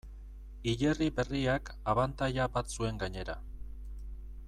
Hilerri 0.71 1.09
berriak 1.19 1.69
abantaila 1.93 2.47
bat 2.57 2.77
zuen 2.77 2.99
gainera. 3.07 3.37